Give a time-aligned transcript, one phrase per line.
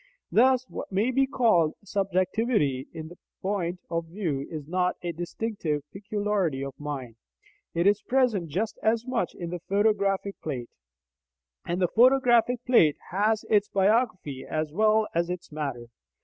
[0.31, 5.83] Thus what may be called subjectivity in the point of view is not a distinctive
[5.93, 7.17] peculiarity of mind:
[7.75, 10.71] it is present just as much in the photographic plate.
[11.67, 15.85] And the photographic plate has its biography as well as its "matter."